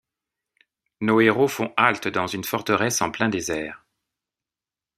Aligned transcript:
Nos 1.01 1.21
héros 1.21 1.47
font 1.47 1.71
halte 1.77 2.07
dans 2.07 2.25
une 2.25 2.43
forteresse 2.43 3.03
en 3.03 3.11
plein 3.11 3.29
désert. 3.29 3.85